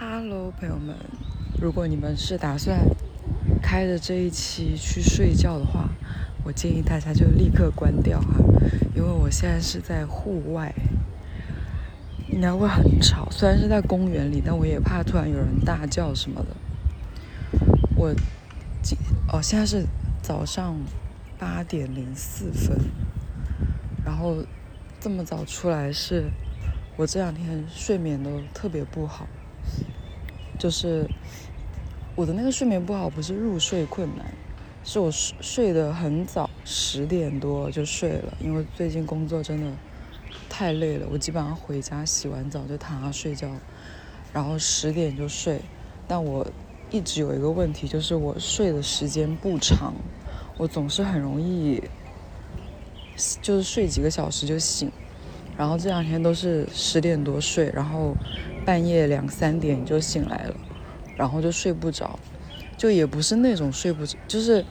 [0.00, 0.94] Hello，朋友们，
[1.60, 2.78] 如果你们是打算
[3.60, 5.88] 开着这一期去睡觉的话，
[6.44, 8.36] 我建议大家就立刻关掉哈，
[8.94, 10.72] 因为我现在是在户外，
[12.28, 13.28] 应该会很吵。
[13.32, 16.56] 虽然是在公园里，但我也怕突然有人大叫什么的。
[17.96, 18.14] 我
[18.80, 18.96] 今
[19.32, 19.84] 哦，现在是
[20.22, 20.76] 早上
[21.40, 22.78] 八点零四分，
[24.04, 24.44] 然后
[25.00, 26.30] 这么早出来是，
[26.96, 29.26] 我这两天睡眠都特别不好。
[30.58, 31.08] 就是
[32.16, 34.26] 我的那个睡眠不好，不是入睡困难，
[34.82, 38.36] 是我睡睡得很早，十点多就睡了。
[38.40, 39.70] 因为最近工作真的
[40.48, 43.48] 太累了，我基本上回家洗完澡就躺下睡觉，
[44.32, 45.60] 然后十点就睡。
[46.08, 46.44] 但我
[46.90, 49.94] 一直有一个问题，就是我睡的时间不长，
[50.56, 51.80] 我总是很容易
[53.40, 54.90] 就是睡几个小时就醒，
[55.56, 58.12] 然后这两天都是十点多睡，然后。
[58.68, 60.54] 半夜两三点就醒来了，
[61.16, 62.18] 然后就睡不着，
[62.76, 64.62] 就也不是那种睡不着，就是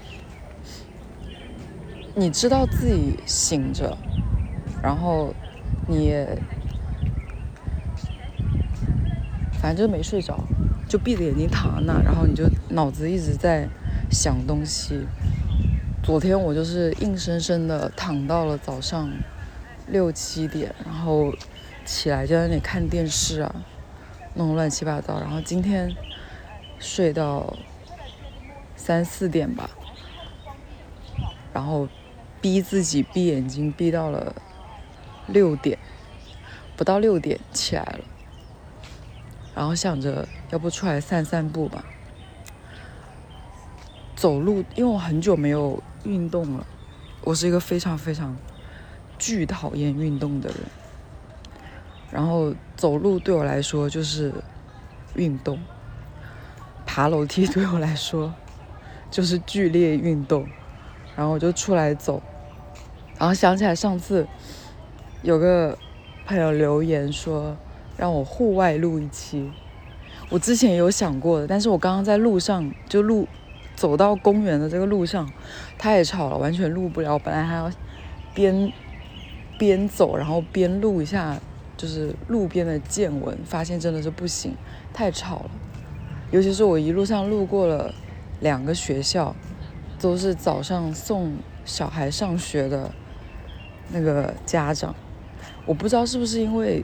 [2.13, 3.97] 你知道自己醒着，
[4.83, 5.33] 然后
[5.87, 6.13] 你
[9.59, 10.43] 反正没睡着，
[10.87, 13.67] 就闭着眼睛躺那，然后你就脑子一直在
[14.11, 15.07] 想东西。
[16.03, 19.09] 昨天我就是硬生生的躺到了早上
[19.87, 21.33] 六七点，然后
[21.83, 23.55] 起来就在那里看电视啊。
[24.37, 25.95] 弄乱七八糟，然后今天
[26.77, 27.57] 睡到
[28.75, 29.71] 三四点吧，
[31.51, 31.89] 然后
[32.39, 34.35] 逼自己闭眼睛闭到了
[35.25, 35.79] 六点，
[36.75, 38.01] 不到六点起来了，
[39.55, 41.83] 然后想着要不出来散散步吧，
[44.15, 46.67] 走路，因为我很久没有运动了，
[47.23, 48.37] 我是一个非常非常
[49.17, 50.57] 巨讨厌运动的人。
[52.11, 54.33] 然后走路对我来说就是
[55.15, 55.59] 运动，
[56.85, 58.33] 爬楼梯对我来说
[59.11, 60.47] 就是剧烈运动，
[61.15, 62.21] 然后我就出来走，
[63.17, 64.25] 然后想起来上次
[65.21, 65.77] 有个
[66.25, 67.57] 朋友留言说
[67.97, 69.51] 让我户外录一期，
[70.29, 73.27] 我之前有想过的，但是我刚刚在路上就录
[73.75, 75.29] 走到公园的这个路上
[75.77, 77.69] 太吵了，完全录不了，本来还要
[78.33, 78.71] 边
[79.57, 81.37] 边走然后边录一下。
[81.77, 84.55] 就是路边的见闻，发现真的是不行，
[84.91, 85.51] 太吵了。
[86.31, 87.93] 尤其是我一路上路过了
[88.39, 89.35] 两个学校，
[89.99, 92.91] 都是早上送小孩上学的
[93.91, 94.95] 那个家长。
[95.67, 96.83] 我不知道是不是因为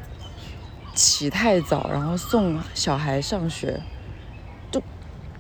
[0.93, 3.81] 起太早，然后送小孩上学，
[4.71, 4.79] 就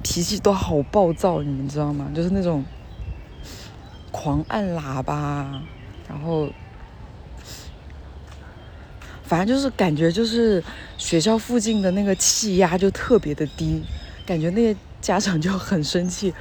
[0.01, 2.09] 脾气都好暴躁，你们知道吗？
[2.15, 2.65] 就是那种
[4.11, 5.61] 狂按喇叭，
[6.09, 6.49] 然后。
[9.33, 10.63] 反正就是感觉就是
[10.95, 13.81] 学校附近的那个气压就特别的低，
[14.27, 16.31] 感觉那些家长就很生气。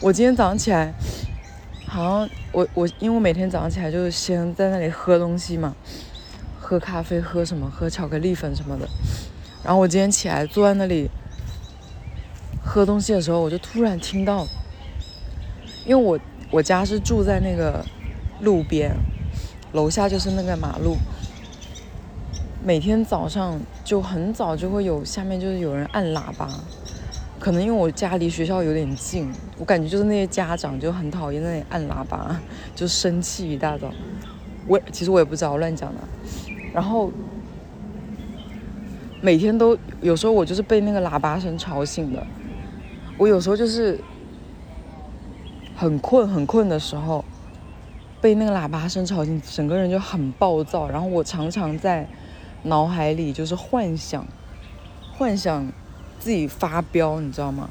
[0.00, 0.90] 我今天早上起来，
[1.86, 5.76] 好像我我因为我每天早上起来就是先在那里喝东西嘛，
[6.58, 8.88] 喝咖啡喝什么喝巧克力粉什么的。
[9.62, 11.10] 然后我今天起来坐在那里
[12.64, 14.46] 喝东西的时候，我就突然听到，
[15.84, 16.18] 因为我
[16.50, 17.84] 我家是住在那个
[18.40, 18.96] 路边，
[19.72, 20.96] 楼下就是那个马路。
[22.68, 26.50] 每天早上就很早就会有下面就是有人按喇叭，
[27.40, 32.38] 可能因为我家离学校有点近，我感觉就是那些家长就很讨厌那里按喇叭，
[32.76, 33.90] 就生气一大早。
[34.66, 36.00] 我其实我也不知道乱讲的。
[36.74, 37.10] 然后
[39.22, 42.22] 每天都有时候我就是被那个喇叭声吵醒的。
[43.16, 43.98] 我有时候就是
[45.74, 47.24] 很困很困的时候，
[48.20, 50.86] 被那个喇叭声吵醒，整个人就很暴躁。
[50.86, 52.06] 然后我常常在。
[52.64, 54.26] 脑海里就是幻想，
[55.16, 55.72] 幻想
[56.18, 57.70] 自己发飙，你知道吗？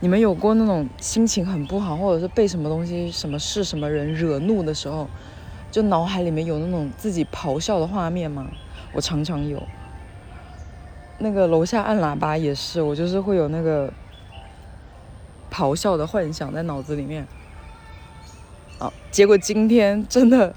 [0.00, 5.08] 你们有过那种心情很不好，或者是被什么东西、什么事、什么人惹怒的时候，
[5.70, 8.46] 就脑海里面有那种自己咆哮的画面吗？
[8.92, 9.62] 我常常有。
[11.18, 13.92] 那个楼下按喇叭也是，我就是会有那个
[15.50, 17.26] 咆哮的幻想在脑子里面。
[18.78, 20.54] 啊，结果今天真的。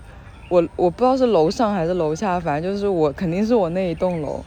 [0.52, 4.44] 我我不知道是楼上还是楼下，反正就是我肯定是我那一栋楼，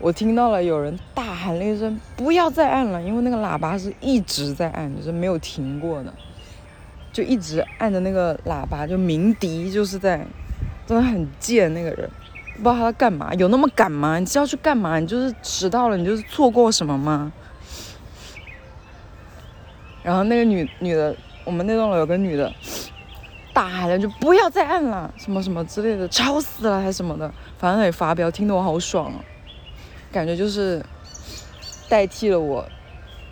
[0.00, 6.12] 我听到了有人大喊了一声“不要再按了”，因为那个喇叭是一直在按，就是没有停过的，
[7.12, 10.26] 就一直按着那个喇叭，就鸣笛，就是在，
[10.88, 12.10] 真的很贱那个人，
[12.56, 14.18] 不知道他在干嘛，有那么赶吗？
[14.18, 14.98] 你是要去干嘛？
[14.98, 17.32] 你就是迟到了，你就是错过什么吗？
[20.02, 21.14] 然后那个女女的，
[21.44, 22.52] 我们那栋楼有个女的。
[23.54, 29.24] 大喊了就不要再按了，什么什么之类的，吵死了还什么的，反正也发飙，听得我好爽啊！
[30.12, 30.84] 感觉就是
[31.88, 32.68] 代替了我，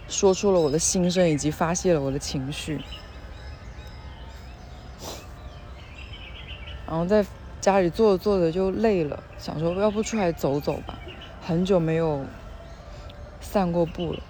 [0.09, 2.81] 说出了我的心声，以及发泄了我的情绪。
[6.87, 7.25] 然后在
[7.61, 10.99] 家里坐着坐着就累了，想说要不出来走走吧。
[11.41, 12.25] 很久没有
[13.41, 14.21] 散过步了。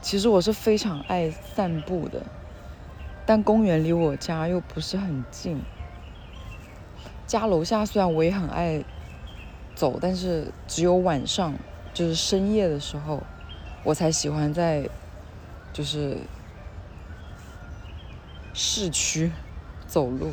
[0.00, 2.22] 其实我是非常爱散步的，
[3.26, 5.62] 但公园离我家又不是很近。
[7.26, 8.84] 家楼下虽然我也很爱
[9.74, 11.54] 走，但是只有晚上，
[11.94, 13.22] 就是深夜的时候，
[13.82, 14.88] 我才喜欢在
[15.72, 16.18] 就是
[18.52, 19.32] 市区
[19.86, 20.32] 走路。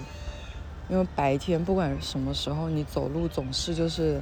[0.90, 4.22] 因为白天不管什么时候你走路，总是就是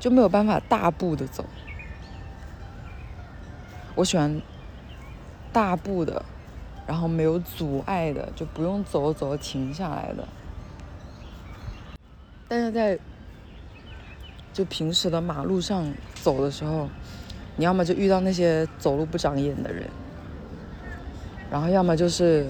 [0.00, 1.44] 就没有办法大步的走。
[3.94, 4.42] 我喜欢
[5.52, 6.24] 大步的，
[6.86, 10.26] 然后没有阻碍的，就不用走走停下来的。
[12.48, 12.98] 但是在
[14.52, 16.88] 就平时的马路上走的时候，
[17.56, 19.88] 你要么就遇到那些走路不长眼的人，
[21.50, 22.46] 然后要么就是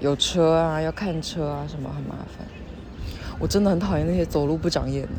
[0.00, 2.46] 有车啊，要看车啊什么很麻烦。
[3.38, 5.14] 我真的很讨厌那些走路不长眼的，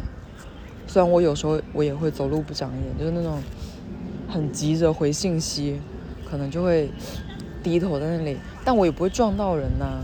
[0.86, 3.42] 虽然我有时候我也会走路不长眼，就是那种。
[4.32, 5.82] 很急着回信息，
[6.30, 6.90] 可能就会
[7.64, 10.04] 低头在那里，但我也不会撞到人呐。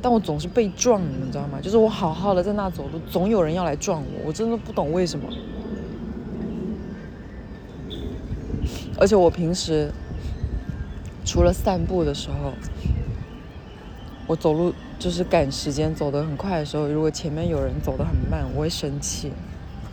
[0.00, 1.58] 但我总是被撞，你们知道吗？
[1.60, 5.28] 就是我好好的在那走路，总有人要来撞我，我真的不懂为什么。
[8.96, 9.90] 而且我平时
[11.24, 12.52] 除了散步的时候，
[14.28, 19.32] 我走路就是赶时间走得很快的时候，如果前面有人走得很慢，我会生气。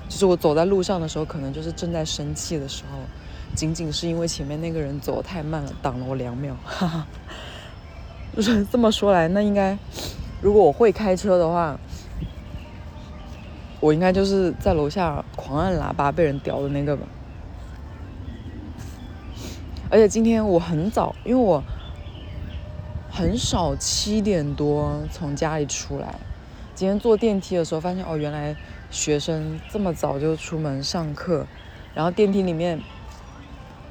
[0.08, 3.00] 就是我走在路上的时候，可能就是正在生气的时候。
[3.54, 6.58] 仅仅是因为前面那个人走太慢了，挡了我两秒。
[6.66, 7.08] 哈哈，
[8.36, 9.78] 就是这么说来，那应该，
[10.42, 11.80] 如果我会开车的话，
[13.80, 17.08] 我应该就是在楼下狂按喇叭被人叼的那个吧。
[19.90, 21.64] 而且今天我很早，因为我
[23.10, 26.16] 很少七点多从家里出来。
[26.74, 28.54] 今天坐电梯的时候发现，哦，原来
[28.92, 31.48] 学生这么早就出门上课，
[31.94, 32.82] 然后电梯里面。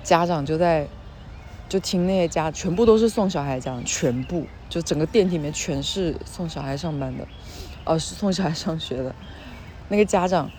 [0.04, 0.86] 家长就在，
[1.66, 7.26] 就听那些家，全部都是送小孩家，全部就整个电梯里面全是送小孩上班的，
[7.84, 9.14] 呃，是送小孩上学的。
[9.88, 10.50] 那个家长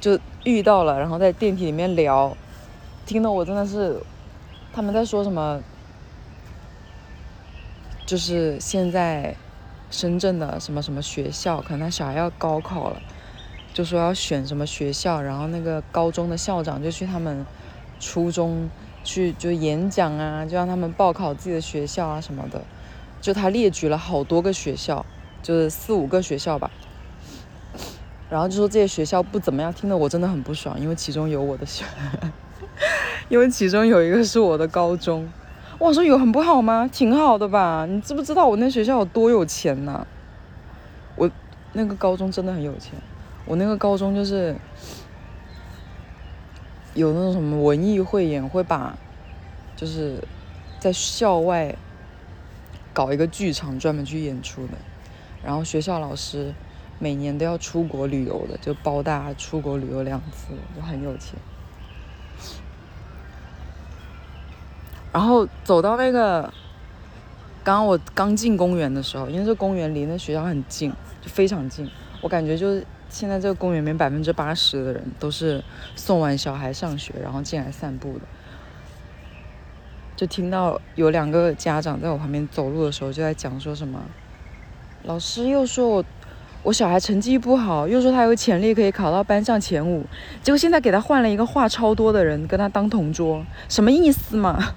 [0.00, 2.34] 就遇到了，然后在电梯里面聊，
[3.04, 4.00] 听得我真的是，
[4.72, 5.62] 他们在说什么，
[8.06, 9.36] 就是现在
[9.90, 13.02] 深圳的什么什么学校，可能他小孩要高考了，
[13.74, 17.44] 就说要选什么学校，然后那个高中的校长就去他们。
[18.00, 18.68] 初中
[19.04, 22.62] 去就演讲啊，就让他们报考自己的学校啊什么的，
[23.20, 25.04] 就他列举了好多个学校，
[25.42, 26.70] 就是四五个学校吧，
[28.30, 31.84] 然后就说这些学校不怎么样，听得我真的很不爽，因为其中有我的学，
[33.28, 35.30] 因为其中有一个是我的高中，
[35.78, 36.88] 我说有很不好吗？
[36.90, 37.86] 挺好的吧？
[37.86, 40.06] 你知不知道我那学校有多有钱呢？
[41.16, 41.30] 我
[41.74, 42.94] 那个高中真的很有钱，
[43.44, 44.56] 我那个高中就是。
[46.94, 48.98] 有那种什么文艺汇演，会把
[49.76, 50.22] 就是
[50.78, 51.74] 在校外
[52.92, 54.72] 搞一个剧场，专门去演出的。
[55.44, 56.52] 然后学校老师
[56.98, 61.38] 每年都要出国旅游的，就包大家出国旅游两次，就很有钱。
[65.12, 66.42] 然后走到那个，
[67.62, 71.88] 刚刚我刚进公园的时候，因为这公园离那学校很近，就非常近，
[72.20, 72.84] 我感觉就是。
[73.10, 75.62] 现在这个公园里面百分之八十的人都是
[75.96, 78.20] 送完小孩上学，然后进来散步的。
[80.16, 84.00] 就听到有两个家长在我旁边走路的时候就在讲说什么，
[85.02, 86.04] 老师又说我
[86.62, 90.06] 我小孩成绩不好，又说他有潜力可以考到班上前五，
[90.42, 94.74] 结果现在给他换了一个话超多的人跟他当同桌，什么意思嘛？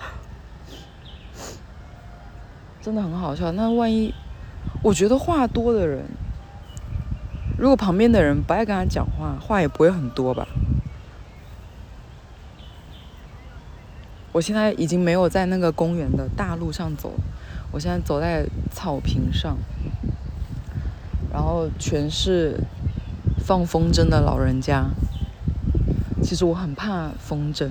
[2.80, 3.50] 真的很好笑。
[3.52, 4.14] 那万一
[4.82, 6.04] 我觉得话多的人。
[7.58, 10.46] 如果旁边的人不爱跟他讲话，话也不会很多吧。
[14.30, 17.14] 我现在已经没有在那个公园的大路上走，
[17.72, 19.56] 我现在走在草坪上，
[21.32, 22.60] 然后全是
[23.44, 24.86] 放风筝的老人家。
[26.22, 27.68] 其实我很怕风筝，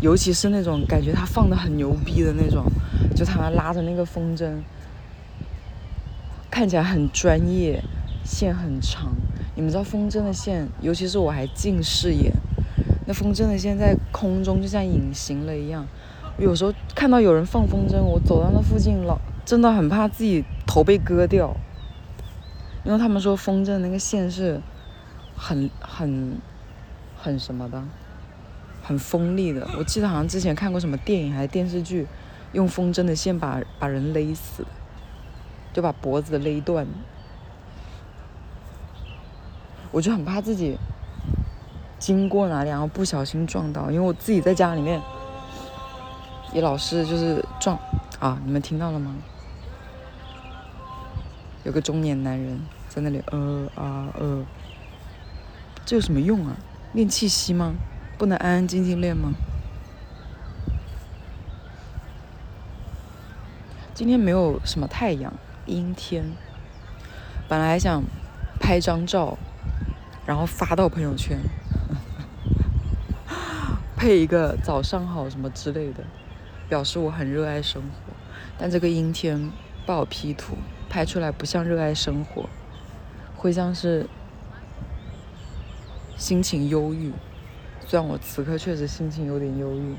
[0.00, 2.64] 尤其是那种感觉他放的很牛逼的那种，
[3.14, 4.62] 就他拉着那个风筝，
[6.50, 7.82] 看起来很专业。
[8.24, 9.12] 线很长，
[9.54, 12.32] 你们知道风筝的线，尤其是我还近视眼，
[13.06, 15.86] 那风筝的线在空中就像隐形了一样。
[16.38, 21.54] 有时候看到有人放风筝，我走到那附近老真的很怕自己头被割掉，
[22.82, 24.60] 因为他们说风筝那个线是
[25.36, 26.38] 很很
[27.16, 27.82] 很什么的，
[28.82, 29.68] 很锋利的。
[29.78, 32.06] 我记得好像之前看过什么电影还是电视剧，
[32.52, 34.64] 用风筝的线把把人勒死，
[35.72, 36.86] 就把脖子勒断。
[39.94, 40.76] 我就很怕自己
[42.00, 45.00] 经过哪里，然后不小心撞到，因为我自己在家里面
[46.52, 47.78] 也老是就是撞
[48.18, 48.36] 啊！
[48.44, 49.14] 你们听到了吗？
[51.62, 54.44] 有个中年男人在那里呃啊呃，
[55.86, 56.56] 这有什么用啊？
[56.92, 57.74] 练气息吗？
[58.18, 59.32] 不能安安静静练吗？
[63.94, 65.32] 今天没有什么太阳，
[65.66, 66.32] 阴天。
[67.48, 68.02] 本来还想
[68.58, 69.38] 拍张照。
[70.26, 71.38] 然后发到朋友圈，
[73.94, 76.02] 配一个早上好什么之类的，
[76.68, 78.12] 表示我很热爱生活。
[78.58, 79.50] 但这个阴天
[79.84, 80.56] 不好 P 图，
[80.88, 82.48] 拍出来不像热爱生活，
[83.36, 84.08] 会像是
[86.16, 87.12] 心情忧郁。
[87.86, 89.94] 虽然我此刻确实心情有点忧郁，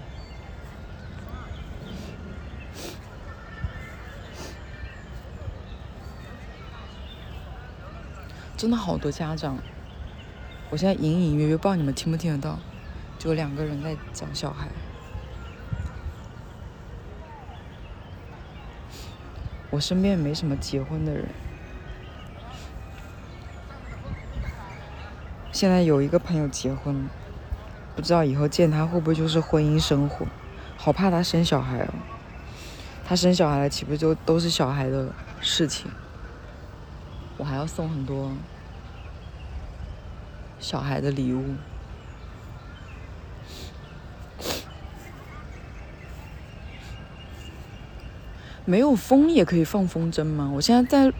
[8.57, 9.59] 真的好多家长。
[10.75, 12.59] 我现在隐隐约约不知道你们听不听得到，
[13.17, 14.67] 就两个人在讲小孩。
[19.69, 21.29] 我身边没什么结婚的人。
[25.53, 27.07] 现在有一个朋友结婚，
[27.95, 30.27] 不知道以后见他会不会就是婚姻生活，
[30.75, 31.93] 好怕他生小孩哦。
[33.05, 35.89] 他生小孩了，岂不就都是小孩的事情？
[37.37, 38.33] 我还要送很多。
[40.65, 41.43] 小孩的礼物，
[48.65, 50.49] 没有风也可以放风筝吗？
[50.55, 51.15] 我现在在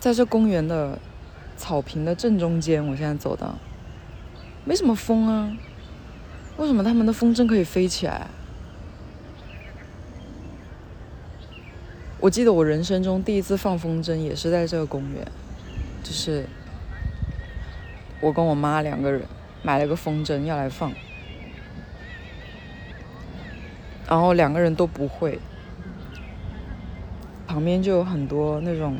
[0.00, 0.98] 在这公园的
[1.58, 3.54] 草坪的正中间，我现在走的，
[4.64, 5.54] 没什么风啊，
[6.56, 8.28] 为什么他们的风筝可以飞起来？
[12.20, 15.30] 我记得我人生中第一次放风筝也是在这个公园，
[16.02, 16.46] 就是。
[18.20, 19.22] 我跟我妈两个人
[19.62, 20.92] 买了个风筝要来放，
[24.08, 25.38] 然后两个人都不会，
[27.46, 28.98] 旁边就有很多那种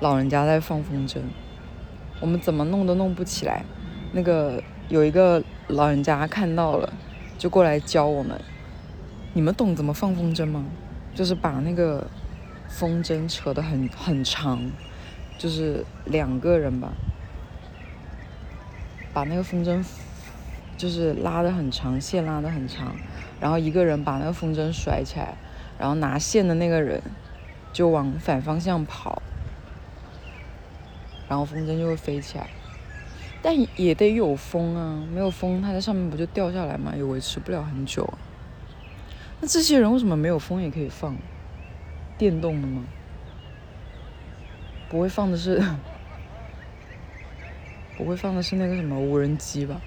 [0.00, 1.20] 老人家在放风筝，
[2.20, 3.64] 我们怎么弄都弄不起来。
[4.12, 6.92] 那个有一个老人家看到了，
[7.38, 8.40] 就过来教我们。
[9.32, 10.64] 你们懂怎么放风筝吗？
[11.14, 12.06] 就是把那个
[12.68, 14.70] 风筝扯得很很长，
[15.38, 16.92] 就是两个人吧。
[19.16, 19.82] 把那个风筝
[20.76, 22.94] 就是拉的很长，线拉的很长，
[23.40, 25.34] 然后一个人把那个风筝甩起来，
[25.78, 27.00] 然后拿线的那个人
[27.72, 29.22] 就往反方向跑，
[31.30, 32.50] 然后风筝就会飞起来。
[33.40, 36.92] 但也得有风啊，没有风它在上面不就掉下来吗？
[36.94, 38.06] 也维持不了很久。
[39.40, 41.16] 那这些人为什么没有风也可以放？
[42.18, 42.84] 电动的吗？
[44.90, 45.64] 不会放的是？
[47.96, 49.80] 不会放的是那个什么无人机吧？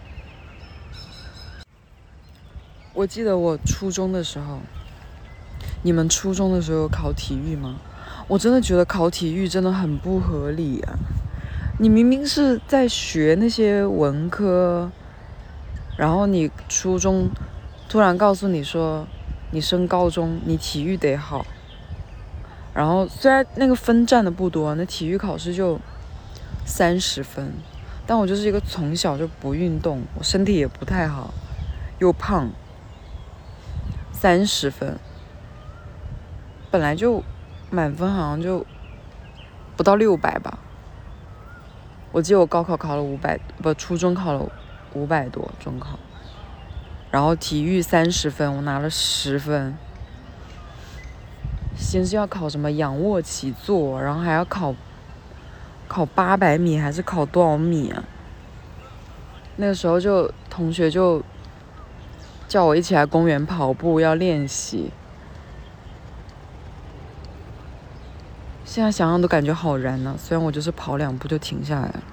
[2.93, 4.59] 我记得我初中的时候，
[5.83, 7.79] 你们初中的时候考体育吗？
[8.27, 10.97] 我真的觉得考体育真的很不合理啊！
[11.79, 14.91] 你明明是在学那些文科，
[15.95, 17.29] 然后你初中
[17.87, 19.07] 突然告诉你说，
[19.51, 21.45] 你升高中你体育得好，
[22.73, 25.79] 然后虽然那个分占的不多，那体育考试就
[26.65, 27.53] 三十分。
[28.09, 31.31] 但我就是一个从小就不运动，我身体也不太好，
[31.99, 32.49] 又胖，
[34.11, 34.97] 三十分，
[36.71, 37.23] 本来就
[37.69, 38.65] 满分好像就
[39.77, 40.57] 不到六百吧。
[42.11, 44.51] 我记得我高考考了五百，不，初中考了
[44.93, 45.99] 五百多，中考，
[47.11, 49.77] 然后体育三十分，我拿了十分。
[51.77, 54.73] 先是要考什么仰卧起坐，然后还要考。
[55.89, 58.03] 考八百米还是考多少米啊？
[59.57, 61.21] 那个时候就同学就
[62.47, 64.91] 叫我一起来公园跑步，要练习。
[68.63, 72.03] 现在想想都感觉好燃呢，虽然我就是跑两步就停下来了。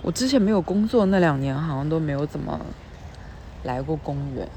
[0.00, 2.58] 我之前没有工作那两年，好像都没有怎么
[3.62, 4.48] 来过公园。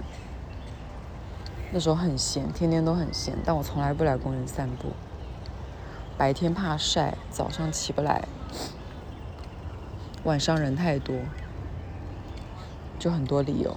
[1.74, 4.94] 那时候很闲，天天都很闲，但我从来不来公园散步。
[6.18, 8.28] 白天怕晒，早上起不来，
[10.24, 11.16] 晚上人太多，
[13.00, 13.76] 就很多理由。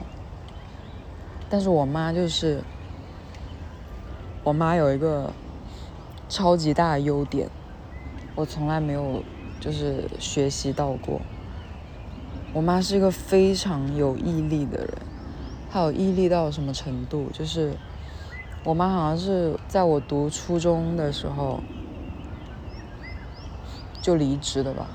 [1.49, 2.63] 但是我妈就是，
[4.43, 5.33] 我妈有一个
[6.29, 7.49] 超级大的优点，
[8.35, 9.23] 我从来没有
[9.61, 11.21] 就是学习到过。
[12.53, 14.91] 我妈是一个非常有毅力的人，
[15.71, 17.31] 她有毅力到什么程度？
[17.33, 17.75] 就是
[18.65, 21.61] 我妈好像是在我读初中的时候
[24.05, 24.87] 就离职的吧。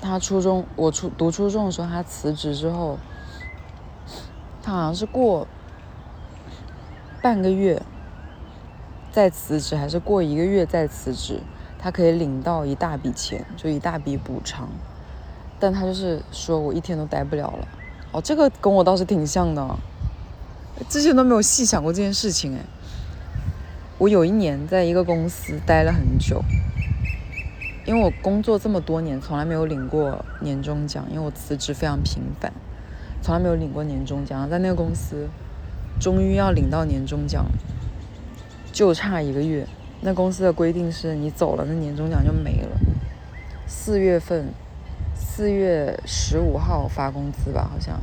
[0.00, 2.96] 他初中我初读初中的时候，他辞职之后，
[4.62, 5.48] 他好像是过
[7.20, 7.82] 半个月。
[9.10, 11.40] 再辞职还是过一个月再辞职，
[11.76, 14.68] 他可以领到一大笔钱，就一大笔补偿。
[15.58, 17.66] 但他就是说我一天都待不了了。
[18.12, 19.76] 哦，这个跟我倒是挺像的，
[20.88, 22.60] 之前都没有细想过这件事情哎。
[23.98, 26.44] 我有一年在一个公司待了很久，
[27.86, 32.52] 因为我工作这么多年从来没有领过年终奖，因为我辞职非常频繁，
[33.22, 34.50] 从来没有领过年终奖。
[34.50, 35.28] 在那个公司，
[36.00, 37.46] 终于要领到年终奖。
[38.72, 39.66] 就差一个月，
[40.02, 42.76] 那公司的规定是你走了，那年终奖就没了。
[43.66, 44.52] 四月份，
[45.14, 47.98] 四月十五号发工资吧，好像。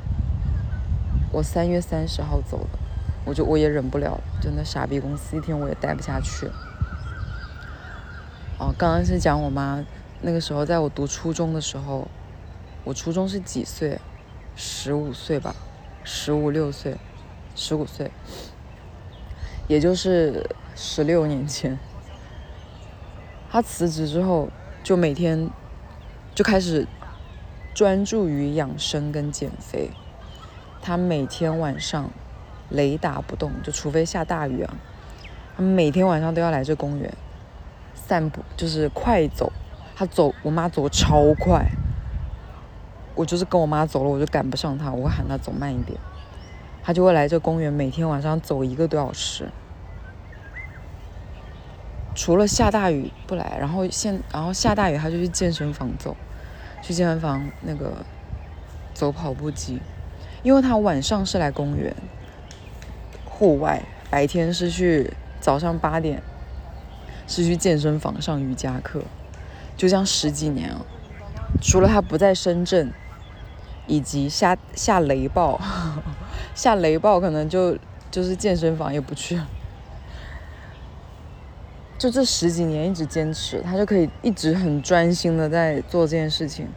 [1.32, 2.80] 我三月三十号走的，
[3.26, 6.48] 我就我也忍不了了，真的傻逼公司，一天我也待不下去。
[8.58, 9.86] 哦，刚刚是讲我妈
[10.22, 12.08] 那个时候，在我读初中的时候，
[12.84, 14.00] 我初中是几岁？
[14.56, 15.56] 十五岁吧，
[16.04, 16.98] 十五六岁，
[17.56, 18.12] 十五岁，
[19.68, 20.50] 也就是。
[20.76, 21.78] 十六年前，
[23.52, 24.50] 他辞职之后，
[24.84, 25.52] 就每天
[26.34, 26.88] 就开始
[27.76, 29.92] 专注于养生跟减肥。
[30.82, 32.10] 他每天晚上
[32.70, 34.74] 雷打不动，就除非下大雨啊，
[35.56, 37.14] 他每天晚上都要来这公园
[38.06, 39.52] 散步，就是快走。
[39.96, 41.66] 他走，我妈走超快，
[43.16, 46.00] 我就是跟我妈走了，我就赶不上他，我会喊他走慢一点。
[46.82, 49.50] 他就会来这公园，每天晚上走一个多小时。
[52.16, 56.18] 除了下大雨不来，然后现然后下大雨他就去健身房走，
[56.82, 58.04] 去健身房那个
[58.94, 59.80] 走跑步机，
[60.42, 61.96] 因为他晚上是来公园
[63.26, 66.22] 户外，白天是去早上八点
[67.28, 69.02] 是去健身房上瑜伽课，
[69.76, 70.82] 就这样十几年啊。
[71.62, 72.92] 除了他不在深圳，
[73.88, 75.60] 以及下下雷暴，
[76.56, 77.78] 下雷暴可能就
[78.12, 79.40] 就是健身房也不去。
[81.98, 86.68] 就这十几年一直坚持，他就可以一直很专心的在做这件事情。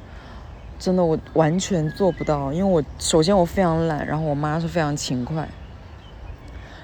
[0.79, 5.49] 真的，我完全做不到，因为我首先我非常懒，然后我妈是非常勤快，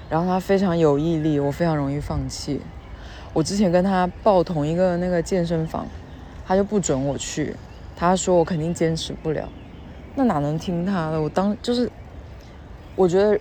[0.09, 2.59] 然后她非常有毅力，我非常容易放弃。
[3.33, 5.87] 我之前跟他报同一个那个健身房，
[6.45, 7.55] 他就不准我去，
[7.95, 9.49] 他说我肯定坚持不了。
[10.15, 11.19] 那哪能听他的？
[11.19, 11.91] 我当就是，
[12.95, 13.39] 我觉得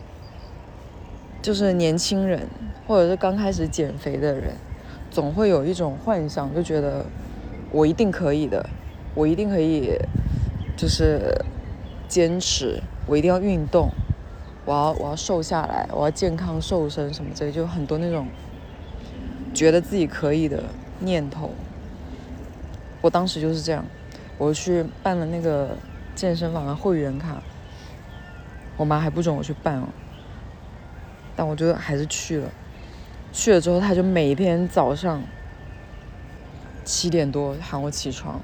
[1.43, 2.49] 就是年轻人
[2.87, 4.55] 或者是刚开始减肥的人。
[5.11, 7.05] 总会有一种幻想，就觉得
[7.71, 8.67] 我一定可以的，
[9.15, 9.99] 我一定可以，
[10.75, 11.45] 就是
[12.09, 13.91] 坚持，我一定要运动，
[14.65, 18.27] 我要我要瘦下来，我要健康瘦身什么之类，就很多那种
[19.53, 20.63] 觉得自己可以的
[21.01, 21.51] 念头。
[23.01, 23.85] 我当时就是这样，
[24.39, 25.77] 我去办了那个
[26.15, 27.43] 健身房的会员卡，
[28.77, 29.89] 我妈还不准我去办哦，
[31.35, 32.49] 但我觉得还是去了。
[33.33, 35.23] 去了之后，他就每天早上
[36.85, 38.41] 七点多喊我起床，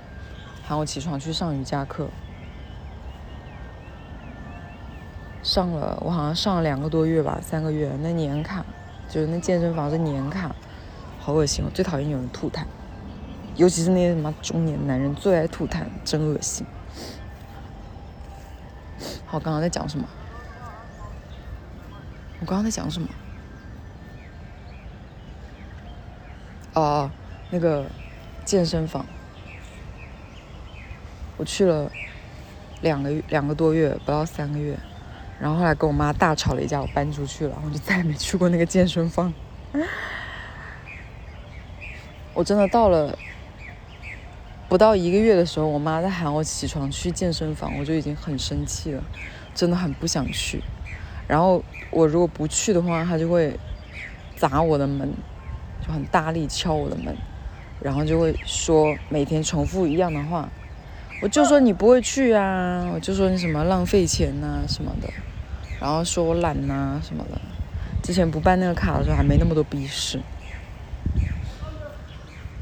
[0.64, 2.08] 喊我起床去上瑜伽课。
[5.42, 7.90] 上了，我好像上了两个多月吧，三个月。
[8.02, 8.64] 那年卡
[9.08, 10.54] 就是那健身房是年卡，
[11.28, 11.62] 好恶心！
[11.62, 12.64] 我最讨厌有人吐痰，
[13.54, 16.66] 尤其是那些什么中年男人最爱吐痰，真恶心。
[19.26, 20.08] 好，刚刚在讲什么？
[22.40, 23.06] 我刚刚在讲什么？
[26.72, 27.10] 哦，
[27.50, 27.84] 那个
[28.46, 29.04] 健身房，
[31.36, 31.90] 我去了
[32.80, 34.78] 两个月，两个多月，不到三个月，
[35.38, 39.30] 然后后来跟我妈大吵了一架，我搬出去了，然后就再也没去过那个健身房。
[42.38, 43.18] 我真的到了
[44.68, 49.02] 不到一个月的时候，我妈在喊我起床去健身房，我就已经很生气了，
[49.56, 50.62] 真的很不想去。
[51.26, 53.58] 然后我如果不去的话，她就会
[54.36, 55.12] 砸我的门。
[55.84, 57.16] 就很大力敲我的门，
[57.80, 60.48] 然后就会说每天重复一样的话，
[61.20, 65.08] 我就说你不会去啊，我就说你什么浪费钱呐什么的，
[65.80, 67.40] 然后说我懒呐什么的。
[68.00, 70.20] 之前不办那个卡的时候还没那么多逼事。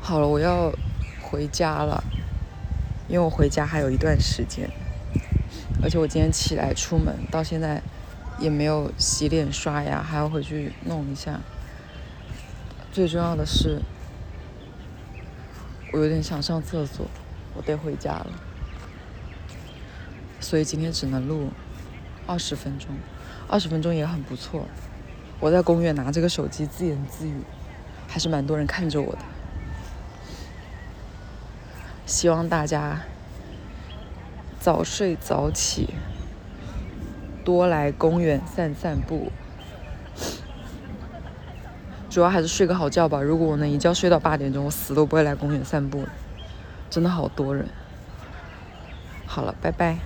[0.07, 0.73] 好了，我要
[1.21, 2.05] 回家了，
[3.09, 4.71] 因为我回家还有一段时间，
[5.83, 7.83] 而且我今天起来出门到现在
[8.39, 11.41] 也没有洗脸刷牙，还要回去弄一下。
[12.93, 13.81] 最重要的是，
[15.93, 17.05] 我有点想上厕所，
[17.57, 18.29] 我得回家了。
[20.39, 21.49] 所以今天只能录
[22.29, 22.91] 二十分钟，
[23.49, 24.69] 二十分钟也很不错。
[25.41, 27.43] 我在公园拿这个手机自言自语，
[28.07, 29.19] 还是蛮多人看着我的。
[32.07, 33.01] 希望大家
[34.61, 35.91] 早睡早起，
[37.45, 39.33] 多来公园散散步。
[42.09, 43.21] 主要还是睡个好觉吧。
[43.21, 46.05] 如果我能一觉睡到八点钟，我死都不会来公园散步。
[46.89, 47.69] 真的好多人。
[49.27, 49.99] 好了，拜拜。